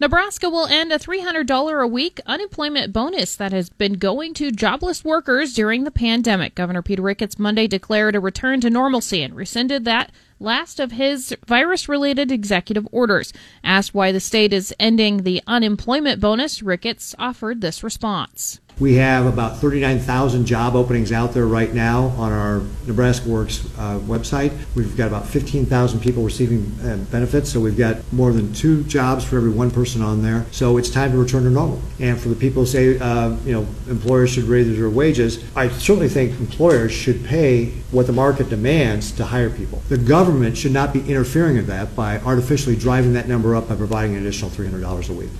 [0.00, 5.04] Nebraska will end a $300 a week unemployment bonus that has been going to jobless
[5.04, 6.54] workers during the pandemic.
[6.54, 11.34] Governor Peter Ricketts Monday declared a return to normalcy and rescinded that last of his
[11.46, 13.32] virus related executive orders.
[13.62, 18.60] Asked why the state is ending the unemployment bonus, Ricketts offered this response.
[18.82, 24.00] We have about 39,000 job openings out there right now on our Nebraska Works uh,
[24.00, 24.52] website.
[24.74, 29.24] We've got about 15,000 people receiving uh, benefits, so we've got more than two jobs
[29.24, 30.46] for every one person on there.
[30.50, 31.80] So it's time to return to normal.
[32.00, 35.68] And for the people who say, uh, you know, employers should raise their wages, I
[35.68, 39.80] certainly think employers should pay what the market demands to hire people.
[39.90, 43.76] The government should not be interfering in that by artificially driving that number up by
[43.76, 45.30] providing an additional $300 a week.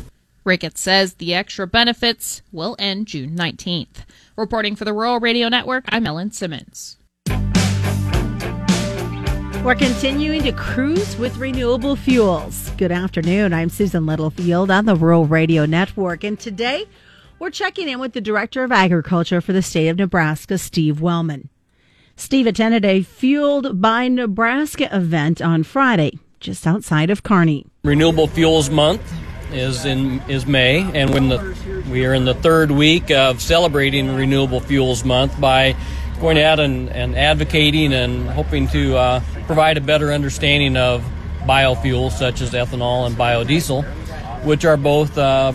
[0.45, 4.05] Ricketts says the extra benefits will end June 19th.
[4.37, 6.97] Reporting for the Rural Radio Network, I'm Ellen Simmons.
[9.65, 12.71] We're continuing to cruise with renewable fuels.
[12.71, 13.53] Good afternoon.
[13.53, 16.87] I'm Susan Littlefield on the Rural Radio Network, and today
[17.39, 21.49] we're checking in with the Director of Agriculture for the state of Nebraska, Steve Wellman.
[22.17, 27.65] Steve attended a Fueled by Nebraska event on Friday, just outside of Kearney.
[27.85, 29.03] Renewable Fuels Month
[29.53, 31.57] is in is May, and when the
[31.91, 35.77] we are in the third week of celebrating Renewable Fuels Month by
[36.21, 41.05] going out and, and advocating and hoping to uh, provide a better understanding of
[41.43, 43.85] biofuels such as ethanol and biodiesel,
[44.45, 45.53] which are both uh,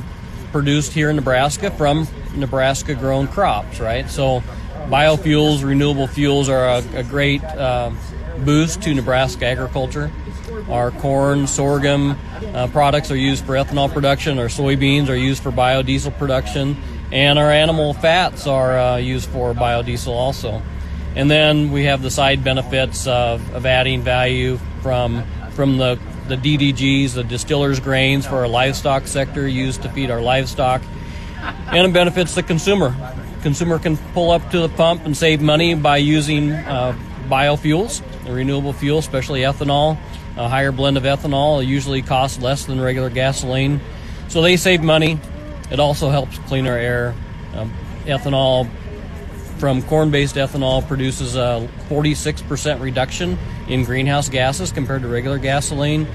[0.52, 4.10] produced here in Nebraska from Nebraska grown crops, right?
[4.10, 4.42] So
[4.90, 7.92] biofuels, renewable fuels are a, a great uh,
[8.40, 10.12] boost to Nebraska agriculture.
[10.70, 12.18] Our corn, sorghum
[12.54, 14.38] uh, products are used for ethanol production.
[14.38, 16.76] Our soybeans are used for biodiesel production,
[17.12, 20.62] and our animal fats are uh, used for biodiesel also.
[21.16, 26.36] And then we have the side benefits of, of adding value from from the the
[26.36, 30.82] DDGs, the distillers grains for our livestock sector used to feed our livestock,
[31.68, 32.94] and it benefits the consumer.
[33.42, 36.98] Consumer can pull up to the pump and save money by using uh,
[37.30, 39.98] biofuels, renewable fuel, especially ethanol,
[40.38, 43.82] a higher blend of ethanol usually costs less than regular gasoline.
[44.28, 45.20] So they save money.
[45.72, 47.16] It also helps clean our air.
[47.56, 47.74] Um,
[48.06, 48.70] ethanol
[49.58, 56.08] from corn based ethanol produces a 46% reduction in greenhouse gases compared to regular gasoline.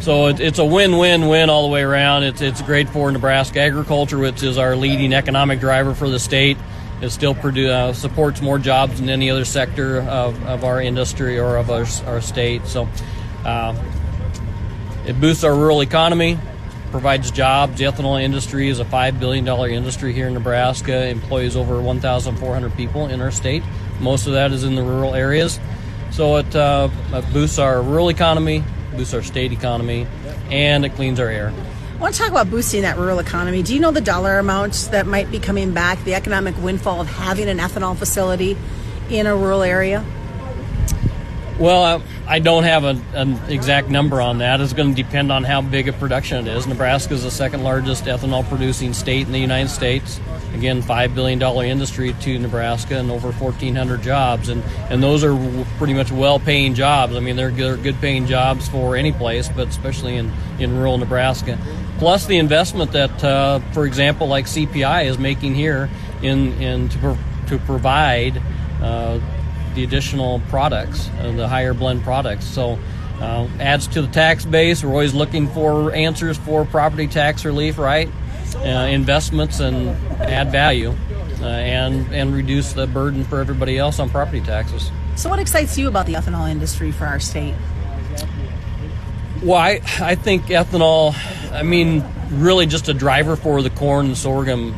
[0.00, 2.22] So it, it's a win win win all the way around.
[2.22, 6.56] It's, it's great for Nebraska agriculture, which is our leading economic driver for the state.
[7.00, 11.38] It still produ- uh, supports more jobs than any other sector of, of our industry
[11.38, 12.66] or of our, our state.
[12.66, 12.88] So
[13.44, 13.74] uh,
[15.06, 16.38] it boosts our rural economy,
[16.90, 17.78] provides jobs.
[17.78, 23.06] The ethanol industry is a $5 billion industry here in Nebraska, employs over 1,400 people
[23.06, 23.62] in our state.
[24.00, 25.58] Most of that is in the rural areas.
[26.10, 28.64] So it, uh, it boosts our rural economy,
[28.96, 30.06] boosts our state economy,
[30.50, 31.52] and it cleans our air.
[31.98, 33.62] I want to talk about boosting that rural economy.
[33.62, 37.08] Do you know the dollar amounts that might be coming back, the economic windfall of
[37.08, 38.56] having an ethanol facility
[39.10, 40.04] in a rural area?
[41.58, 44.60] Well, I don't have a, an exact number on that.
[44.60, 46.68] It's going to depend on how big a production it is.
[46.68, 50.20] Nebraska is the second largest ethanol producing state in the United States.
[50.54, 54.50] Again, $5 billion industry to Nebraska and over 1,400 jobs.
[54.50, 55.36] And, and those are
[55.78, 57.16] pretty much well paying jobs.
[57.16, 60.96] I mean, they're, they're good paying jobs for any place, but especially in, in rural
[60.96, 61.58] Nebraska.
[61.98, 65.90] Plus the investment that, uh, for example, like CPI is making here
[66.22, 67.18] in, in to, pro-
[67.48, 68.40] to provide.
[68.80, 69.18] Uh,
[69.78, 72.44] the additional products, uh, the higher blend products.
[72.44, 72.80] So
[73.20, 74.82] uh, adds to the tax base.
[74.82, 78.08] We're always looking for answers for property tax relief, right?
[78.56, 80.94] Uh, investments and add value,
[81.40, 84.90] uh, and and reduce the burden for everybody else on property taxes.
[85.14, 87.54] So, what excites you about the ethanol industry for our state?
[89.44, 91.14] Well, I, I think ethanol,
[91.52, 94.74] I mean, really just a driver for the corn and sorghum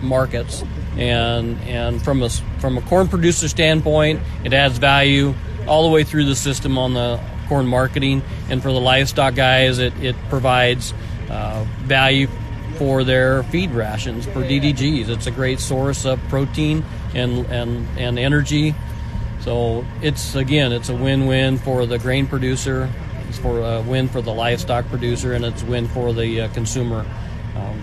[0.00, 0.64] markets
[0.96, 2.28] and and from a
[2.58, 5.34] from a corn producer standpoint, it adds value
[5.66, 9.78] all the way through the system on the corn marketing, and for the livestock guys,
[9.78, 10.94] it it provides
[11.30, 12.28] uh, value
[12.76, 15.08] for their feed rations for DDGs.
[15.08, 18.74] It's a great source of protein and and and energy.
[19.40, 22.88] So it's again, it's a win-win for the grain producer,
[23.28, 26.48] it's for a win for the livestock producer, and it's a win for the uh,
[26.48, 27.04] consumer.
[27.56, 27.82] Um,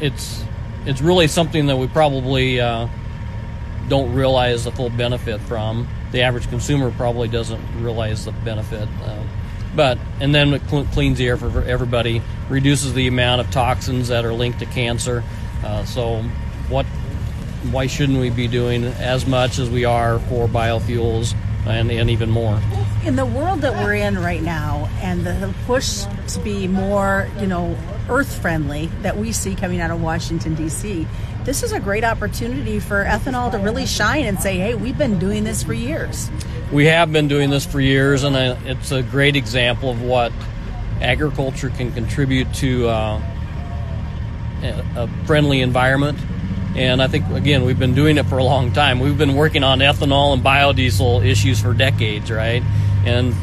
[0.00, 0.42] it's
[0.86, 2.88] it's really something that we probably uh,
[3.88, 5.88] don't realize the full benefit from.
[6.12, 8.88] The average consumer probably doesn't realize the benefit.
[9.02, 9.22] Uh,
[9.74, 14.08] but and then it cl- cleans the air for everybody, reduces the amount of toxins
[14.08, 15.22] that are linked to cancer.
[15.64, 16.22] Uh, so,
[16.68, 16.86] what?
[17.70, 21.34] Why shouldn't we be doing as much as we are for biofuels
[21.66, 22.60] and, and even more?
[23.04, 27.48] In the world that we're in right now, and the push to be more, you
[27.48, 27.76] know,
[28.08, 31.06] earth friendly that we see coming out of Washington, D.C.,
[31.44, 35.18] this is a great opportunity for ethanol to really shine and say, hey, we've been
[35.20, 36.28] doing this for years.
[36.72, 38.34] We have been doing this for years, and
[38.66, 40.32] it's a great example of what
[41.00, 43.22] agriculture can contribute to uh,
[44.62, 46.18] a friendly environment.
[46.74, 48.98] And I think, again, we've been doing it for a long time.
[48.98, 52.62] We've been working on ethanol and biodiesel issues for decades, right?
[53.04, 53.34] And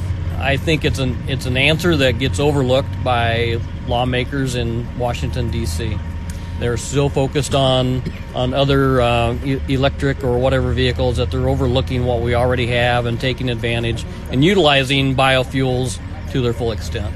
[0.43, 5.97] I think it's an it's an answer that gets overlooked by lawmakers in Washington D.C.
[6.59, 8.03] They're still focused on
[8.35, 13.05] on other uh, e- electric or whatever vehicles that they're overlooking what we already have
[13.05, 15.97] and taking advantage and utilizing biofuels
[16.33, 17.15] to their full extent.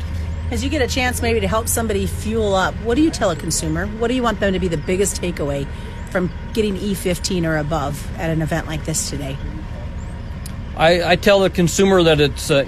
[0.50, 3.30] As you get a chance maybe to help somebody fuel up, what do you tell
[3.30, 3.88] a consumer?
[3.88, 5.68] What do you want them to be the biggest takeaway
[6.12, 9.38] from getting E15 or above at an event like this today?
[10.78, 12.66] I, I tell the consumer that it's uh,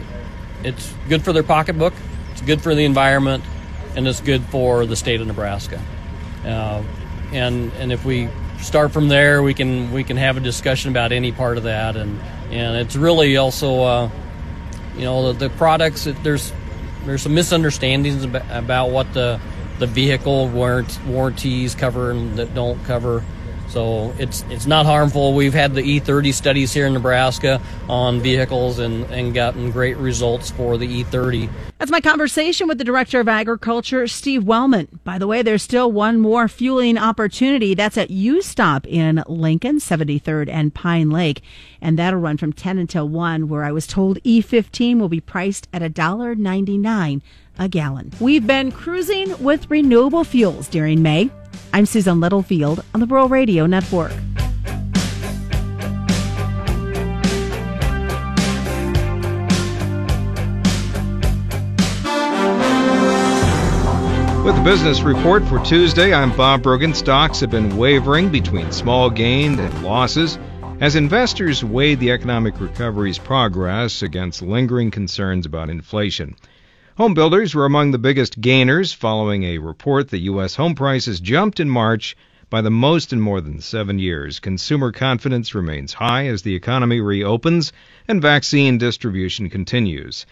[0.64, 1.94] it's good for their pocketbook,
[2.32, 3.44] it's good for the environment,
[3.96, 5.82] and it's good for the state of Nebraska.
[6.46, 6.84] Uh,
[7.32, 8.30] and and if we
[8.62, 11.96] start from there, we can we can have a discussion about any part of that,
[11.96, 12.20] and
[12.52, 14.10] and it's really also uh,
[14.96, 16.08] you know the, the products.
[16.24, 16.52] There's
[17.06, 19.40] there's some misunderstandings about, about what the
[19.80, 23.24] the vehicle warrant, warranties cover and that don't cover.
[23.70, 25.34] So it's it's not harmful.
[25.34, 30.50] We've had the E30 studies here in Nebraska on vehicles and, and gotten great results
[30.50, 31.50] for the E30.
[31.78, 35.00] That's my conversation with the Director of Agriculture, Steve Wellman.
[35.04, 37.74] By the way, there's still one more fueling opportunity.
[37.74, 41.42] That's at U Stop in Lincoln, 73rd and Pine Lake.
[41.82, 45.70] And that'll run from 10 until 1, where I was told E15 will be priced
[45.72, 47.22] at $1.99
[47.58, 48.12] a gallon.
[48.20, 51.30] We've been cruising with renewable fuels during May.
[51.74, 54.12] I'm Susan Littlefield on the Rural Radio Network.
[64.46, 66.96] With the business report for Tuesday, I'm Bob Brogan.
[66.96, 70.40] Stocks have been wavering between small gains and losses
[70.82, 76.36] as investors weigh the economic recovery's progress against lingering concerns about inflation.
[77.00, 80.56] Home builders were among the biggest gainers following a report that U.S.
[80.56, 82.18] home prices jumped in March
[82.50, 84.42] by the most in more than seven years.
[84.42, 87.72] Consumer confidence remains high as the economy reopens
[88.06, 90.26] and vaccine distribution continues.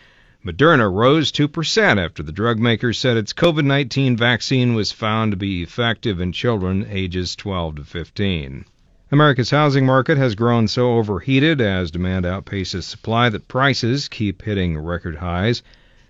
[0.45, 5.37] Moderna rose 2% after the drug maker said its COVID 19 vaccine was found to
[5.37, 8.65] be effective in children ages 12 to 15.
[9.09, 14.77] America's housing market has grown so overheated as demand outpaces supply that prices keep hitting
[14.77, 15.63] record highs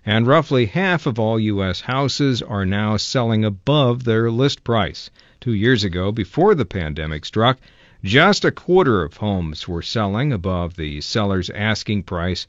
[0.08, 1.82] and roughly half of all U.S.
[1.82, 5.10] houses are now selling above their list price.
[5.42, 7.60] Two years ago, before the pandemic struck,
[8.06, 12.48] just a quarter of homes were selling above the seller's asking price,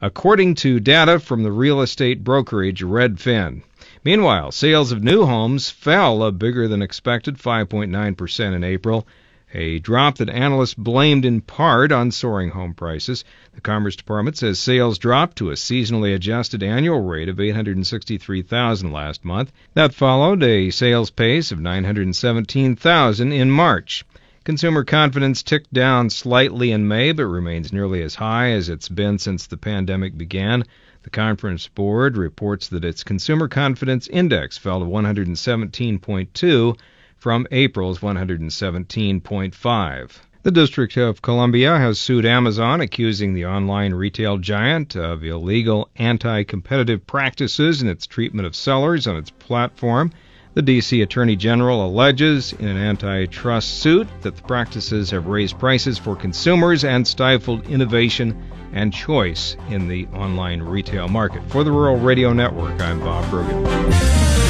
[0.00, 3.62] according to data from the real estate brokerage Redfin.
[4.04, 9.04] Meanwhile, sales of new homes fell a bigger than expected 5.9% in April
[9.52, 13.24] a drop that analysts blamed in part on soaring home prices.
[13.54, 19.24] The Commerce Department says sales dropped to a seasonally adjusted annual rate of 863,000 last
[19.24, 19.52] month.
[19.74, 24.04] That followed a sales pace of 917,000 in March.
[24.44, 29.18] Consumer confidence ticked down slightly in May, but remains nearly as high as it's been
[29.18, 30.64] since the pandemic began.
[31.02, 36.76] The Conference Board reports that its Consumer Confidence Index fell to 117.2
[37.20, 40.10] from April's 117.5.
[40.42, 46.44] The District of Columbia has sued Amazon, accusing the online retail giant of illegal anti
[46.44, 50.12] competitive practices in its treatment of sellers on its platform.
[50.54, 51.02] The D.C.
[51.02, 56.84] Attorney General alleges in an antitrust suit that the practices have raised prices for consumers
[56.84, 61.42] and stifled innovation and choice in the online retail market.
[61.50, 64.49] For the Rural Radio Network, I'm Bob Brogan.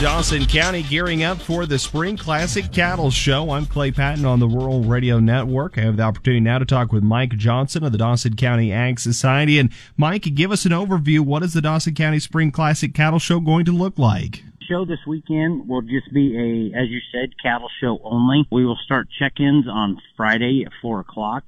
[0.00, 3.50] Dawson County gearing up for the Spring Classic Cattle Show.
[3.50, 5.76] I'm Clay Patton on the Rural Radio Network.
[5.76, 8.98] I have the opportunity now to talk with Mike Johnson of the Dawson County Ag
[8.98, 9.58] Society.
[9.58, 11.20] And Mike, give us an overview.
[11.20, 14.42] What is the Dawson County Spring Classic Cattle Show going to look like?
[14.70, 18.46] show this weekend will just be a, as you said, cattle show only.
[18.52, 21.44] We will start check-ins on Friday at 4 o'clock.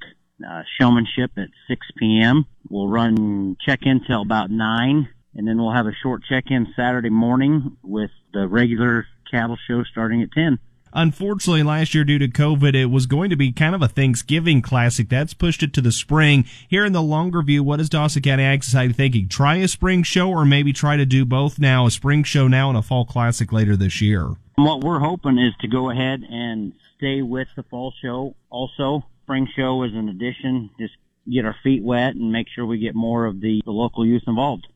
[0.47, 2.47] Uh, showmanship at 6 p.m.
[2.69, 7.77] We'll run check-in till about 9, and then we'll have a short check-in Saturday morning
[7.83, 10.59] with the regular cattle show starting at 10.
[10.95, 14.61] Unfortunately, last year due to COVID, it was going to be kind of a Thanksgiving
[14.61, 15.09] classic.
[15.09, 16.45] That's pushed it to the spring.
[16.69, 19.29] Here in the longer view, what is Dawson County Ag Society thinking?
[19.29, 22.69] Try a spring show or maybe try to do both now, a spring show now
[22.69, 24.35] and a fall classic later this year?
[24.57, 28.35] What we're hoping is to go ahead and stay with the fall show.
[28.51, 30.69] Also, spring show is an addition.
[30.79, 30.95] Just
[31.31, 34.25] get our feet wet and make sure we get more of the, the local youth
[34.27, 34.67] involved.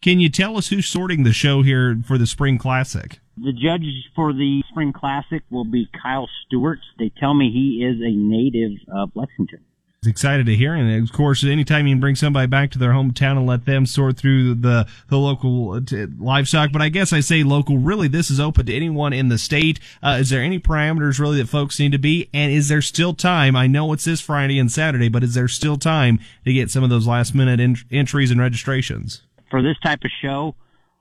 [0.00, 3.18] Can you tell us who's sorting the show here for the spring classic?
[3.36, 3.84] The judge
[4.16, 6.80] for the Spring Classic will be Kyle Stewart.
[6.98, 9.60] They tell me he is a native of Lexington.
[10.06, 13.36] Excited to hear, and of course, anytime you can bring somebody back to their hometown
[13.36, 16.70] and let them sort through the the local uh, t- livestock.
[16.70, 17.78] But I guess I say local.
[17.78, 19.80] Really, this is open to anyone in the state.
[20.00, 22.30] Uh, is there any parameters really that folks need to be?
[22.32, 23.56] And is there still time?
[23.56, 26.84] I know it's this Friday and Saturday, but is there still time to get some
[26.84, 29.22] of those last minute in- entries and registrations?
[29.50, 30.54] For this type of show,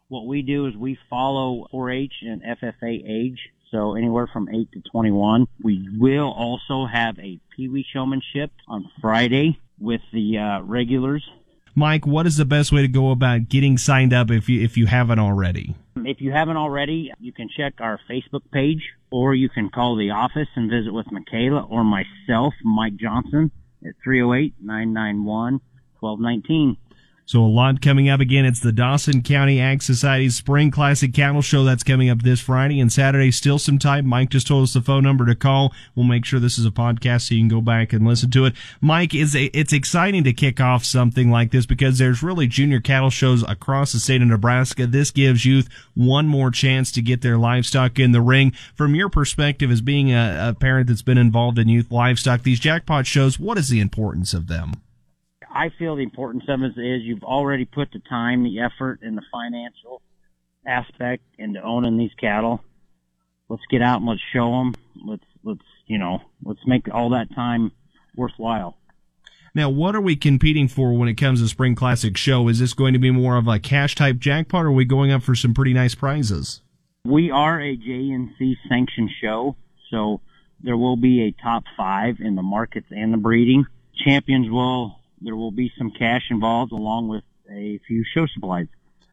[0.07, 3.39] what we do is we follow 4-H and FFA age,
[3.71, 5.47] so anywhere from 8 to 21.
[5.61, 11.23] We will also have a Pee Wee showmanship on Friday with the uh, regulars.
[11.75, 14.77] Mike, what is the best way to go about getting signed up if you if
[14.77, 15.75] you haven't already?
[15.97, 18.81] If you haven't already, you can check our Facebook page
[19.11, 23.51] or you can call the office and visit with Michaela or myself, Mike Johnson,
[23.85, 25.59] at 308 991
[25.99, 26.77] 1219.
[27.27, 28.45] So a lot coming up again.
[28.45, 32.79] It's the Dawson County Ag Society's Spring Classic Cattle Show that's coming up this Friday
[32.79, 33.31] and Saturday.
[33.31, 34.07] Still some time.
[34.07, 35.73] Mike just told us the phone number to call.
[35.93, 38.45] We'll make sure this is a podcast so you can go back and listen to
[38.45, 38.53] it.
[38.79, 43.09] Mike, is it's exciting to kick off something like this because there's really junior cattle
[43.09, 44.87] shows across the state of Nebraska.
[44.87, 48.53] This gives youth one more chance to get their livestock in the ring.
[48.73, 52.61] From your perspective as being a, a parent that's been involved in youth livestock, these
[52.61, 54.71] jackpot shows, what is the importance of them?
[55.57, 59.17] I feel the importance of it is you've already put the time, the effort, and
[59.17, 60.03] the financial
[60.67, 62.63] aspect into owning these cattle.
[63.49, 64.75] Let's get out and let's show them.
[65.03, 67.71] Let's let's you know let's make all that time
[68.15, 68.77] worthwhile.
[69.55, 72.47] Now, what are we competing for when it comes to Spring Classic Show?
[72.49, 75.11] Is this going to be more of a cash type jackpot, or are we going
[75.11, 76.61] up for some pretty nice prizes?
[77.03, 79.55] We are a JNC sanctioned show,
[79.89, 80.21] so
[80.61, 83.65] there will be a top five in the markets and the breeding.
[83.95, 88.67] Champions will there will be some cash involved along with a few show supplies.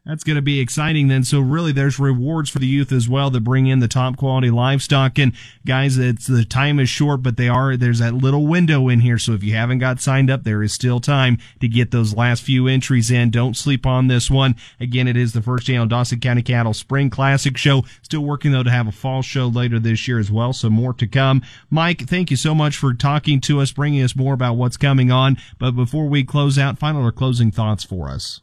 [0.05, 1.23] That's going to be exciting then.
[1.23, 4.51] So really there's rewards for the youth as well that bring in the top quality
[4.51, 5.17] livestock.
[5.17, 5.33] And
[5.65, 9.17] guys, it's the time is short, but they are, there's that little window in here.
[9.17, 12.43] So if you haven't got signed up, there is still time to get those last
[12.43, 13.31] few entries in.
[13.31, 14.55] Don't sleep on this one.
[14.79, 17.83] Again, it is the first annual Dawson County Cattle Spring Classic Show.
[18.03, 20.53] Still working though to have a fall show later this year as well.
[20.53, 21.41] So more to come.
[21.71, 25.11] Mike, thank you so much for talking to us, bringing us more about what's coming
[25.11, 25.37] on.
[25.57, 28.41] But before we close out, final or closing thoughts for us.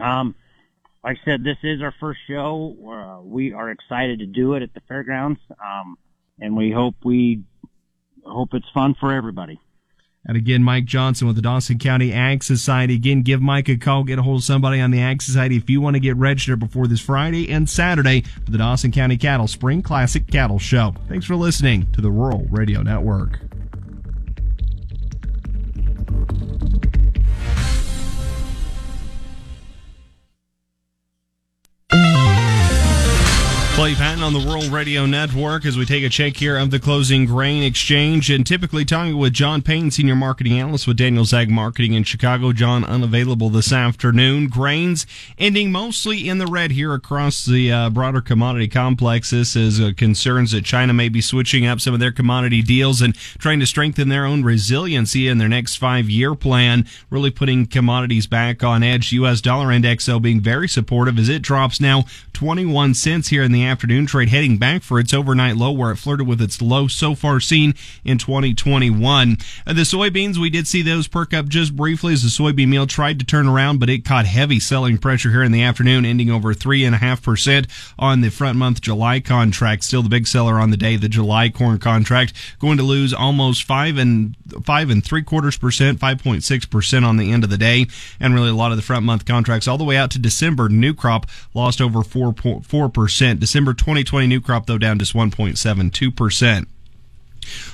[0.00, 0.34] Um,
[1.04, 2.76] like I said, this is our first show.
[2.86, 5.96] Uh, we are excited to do it at the fairgrounds, um,
[6.40, 7.42] and we hope we
[8.24, 9.60] hope it's fun for everybody.
[10.24, 12.94] And again, Mike Johnson with the Dawson County Ag Society.
[12.94, 15.68] Again, give Mike a call, get a hold of somebody on the Ag Society if
[15.68, 19.48] you want to get registered before this Friday and Saturday for the Dawson County Cattle
[19.48, 20.94] Spring Classic Cattle Show.
[21.08, 23.40] Thanks for listening to the Rural Radio Network.
[33.82, 36.78] Clay Patton on the Rural Radio Network as we take a check here of the
[36.78, 41.50] closing grain exchange and typically talking with John Payne, Senior Marketing Analyst with Daniels Ag
[41.50, 42.52] Marketing in Chicago.
[42.52, 44.46] John unavailable this afternoon.
[44.46, 45.04] Grains
[45.36, 49.30] ending mostly in the red here across the uh, broader commodity complex.
[49.30, 53.02] This is uh, concerns that China may be switching up some of their commodity deals
[53.02, 57.66] and trying to strengthen their own resiliency in their next five year plan, really putting
[57.66, 59.10] commodities back on edge.
[59.10, 59.40] U.S.
[59.40, 63.71] dollar index, though, being very supportive as it drops now 21 cents here in the
[63.72, 67.14] afternoon trade, heading back for its overnight low where it flirted with its low so
[67.14, 69.38] far seen in 2021.
[69.66, 72.86] Uh, the soybeans, we did see those perk up just briefly as the soybean meal
[72.86, 76.30] tried to turn around, but it caught heavy selling pressure here in the afternoon, ending
[76.30, 77.66] over 3.5%
[77.98, 79.84] on the front month July contract.
[79.84, 83.64] Still the big seller on the day, the July corn contract, going to lose almost
[83.64, 87.86] five and five and three quarters percent, 5.6% on the end of the day.
[88.20, 90.68] And really a lot of the front month contracts all the way out to December,
[90.68, 93.40] new crop lost over 4.4%.
[93.40, 96.66] December 2020 new crop, though, down just 1.72%.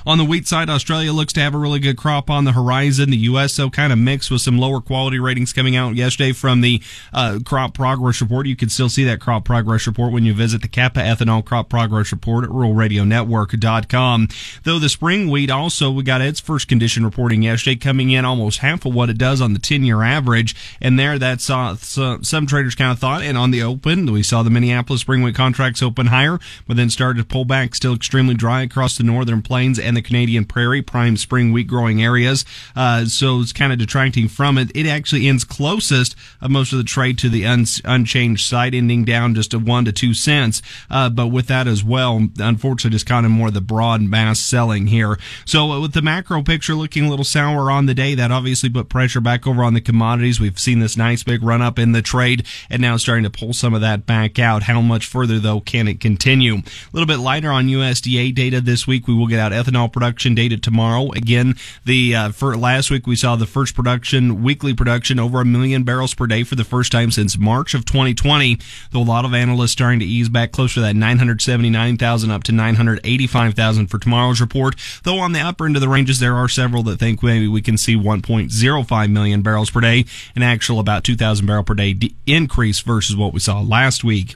[0.05, 3.09] On the wheat side, Australia looks to have a really good crop on the horizon.
[3.09, 3.53] The U.S.
[3.53, 6.81] so kind of mixed with some lower quality ratings coming out yesterday from the
[7.13, 8.47] uh, crop progress report.
[8.47, 11.69] You can still see that crop progress report when you visit the KAAPA Ethanol Crop
[11.69, 14.27] Progress Report at RuralRadioNetwork.com.
[14.63, 18.59] Though the spring wheat also, we got its first condition reporting yesterday coming in almost
[18.59, 20.55] half of what it does on the 10-year average.
[20.81, 23.21] And there, that's uh, some traders kind of thought.
[23.21, 26.89] And on the open, we saw the Minneapolis spring wheat contracts open higher, but then
[26.89, 27.75] started to pull back.
[27.75, 31.67] Still extremely dry across the northern plains plains and the Canadian prairie, prime spring wheat
[31.67, 32.45] growing areas.
[32.77, 34.71] Uh, so it's kind of detracting from it.
[34.73, 39.03] It actually ends closest of most of the trade to the un- unchanged side, ending
[39.03, 40.61] down just a one to two cents.
[40.89, 44.87] Uh, but with that as well, unfortunately, just kind of more the broad mass selling
[44.87, 45.19] here.
[45.43, 48.87] So with the macro picture looking a little sour on the day, that obviously put
[48.87, 50.39] pressure back over on the commodities.
[50.39, 53.51] We've seen this nice big run up in the trade and now starting to pull
[53.51, 54.63] some of that back out.
[54.63, 56.55] How much further though can it continue?
[56.55, 59.05] A little bit lighter on USDA data this week.
[59.05, 61.11] We will get out ethanol production data tomorrow.
[61.11, 65.45] Again, the uh, for last week we saw the first production weekly production over a
[65.45, 68.57] million barrels per day for the first time since March of 2020.
[68.91, 72.51] Though a lot of analysts starting to ease back closer to that 979,000 up to
[72.51, 74.75] 985,000 for tomorrow's report.
[75.03, 77.61] Though on the upper end of the ranges, there are several that think maybe we
[77.61, 82.79] can see 1.05 million barrels per day, an actual about 2,000 barrel per day increase
[82.81, 84.35] versus what we saw last week.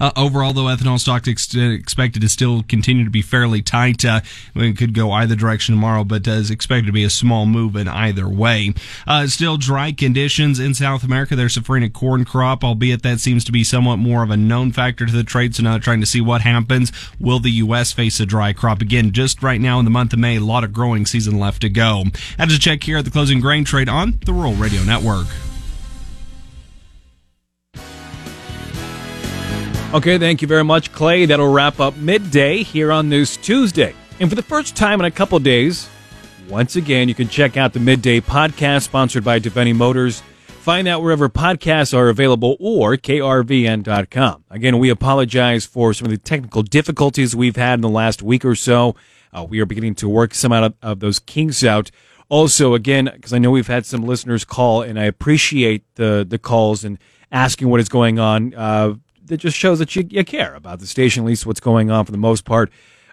[0.00, 4.04] Uh, overall, though, ethanol stocks ex- expected to still continue to be fairly tight.
[4.04, 4.20] Uh,
[4.54, 7.76] it could go either direction tomorrow, but uh, is expected to be a small move
[7.76, 8.72] in either way.
[9.06, 11.36] Uh, still dry conditions in South America.
[11.36, 15.06] There's safrinha corn crop, albeit that seems to be somewhat more of a known factor
[15.06, 15.54] to the trade.
[15.54, 16.92] So now trying to see what happens.
[17.18, 17.92] Will the U.S.
[17.92, 19.12] face a dry crop again?
[19.12, 21.68] Just right now in the month of May, a lot of growing season left to
[21.68, 22.04] go.
[22.38, 25.26] Is a check here at the closing grain trade on the Rural Radio Network.
[29.94, 31.24] Okay, thank you very much, Clay.
[31.24, 33.94] That'll wrap up midday here on this Tuesday.
[34.18, 35.88] And for the first time in a couple days,
[36.48, 40.20] once again, you can check out the midday podcast sponsored by Daveni Motors.
[40.48, 44.44] Find out wherever podcasts are available or krvn.com.
[44.50, 48.44] Again, we apologize for some of the technical difficulties we've had in the last week
[48.44, 48.96] or so.
[49.32, 51.92] Uh, we are beginning to work some out of, of those kinks out.
[52.28, 56.38] Also, again, because I know we've had some listeners call, and I appreciate the the
[56.38, 56.98] calls and
[57.30, 58.54] asking what is going on.
[58.54, 58.94] Uh,
[59.26, 62.04] that just shows that you, you care about the station, at least what's going on
[62.04, 62.70] for the most part.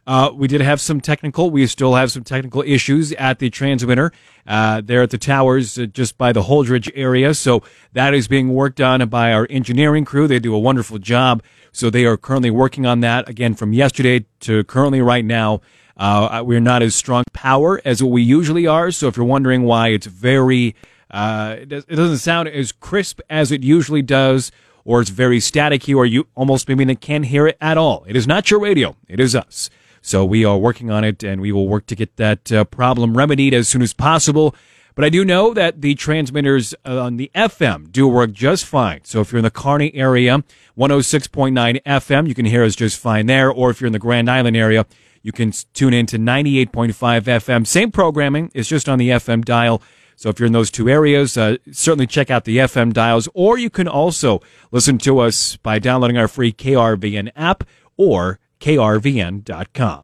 [0.07, 1.51] Uh, we did have some technical.
[1.51, 4.12] We still have some technical issues at the transmitter
[4.47, 7.34] uh, there at the towers, uh, just by the Holdrege area.
[7.34, 7.62] So
[7.93, 10.28] that is being worked on by our engineering crew.
[10.28, 11.43] They do a wonderful job.
[11.72, 15.62] So they are currently working on that again from yesterday to currently right now.
[15.95, 18.89] Uh, we're not as strong power as what we usually are.
[18.89, 20.76] So if you're wondering why it's very,
[21.12, 24.51] uh, it doesn't sound as crisp as it usually does
[24.86, 28.03] or it's very staticky, or you almost maybe can't hear it at all.
[28.07, 28.95] It is not your radio.
[29.07, 29.69] It is us.
[30.01, 33.15] So we are working on it, and we will work to get that uh, problem
[33.15, 34.55] remedied as soon as possible.
[34.95, 39.01] But I do know that the transmitters uh, on the FM do work just fine.
[39.03, 40.43] So if you're in the Kearney area,
[40.77, 43.49] 106.9 FM, you can hear us just fine there.
[43.49, 44.86] Or if you're in the Grand Island area,
[45.21, 47.65] you can tune in to 98.5 FM.
[47.65, 48.51] Same programming.
[48.53, 49.82] It's just on the FM dial.
[50.16, 53.57] So if you're in those two areas, uh, certainly check out the FM dials, or
[53.57, 54.41] you can also
[54.72, 57.64] listen to us by downloading our free KRVN app
[57.97, 59.99] or krvn.com.